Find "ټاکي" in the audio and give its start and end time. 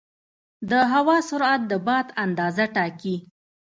2.75-3.15